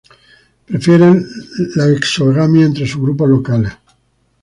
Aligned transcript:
Prefieren 0.69 1.23
la 1.75 1.87
exogamia 1.89 2.65
entre 2.65 2.87
sus 2.87 2.99
grupos 3.01 3.29
locales. 3.29 3.73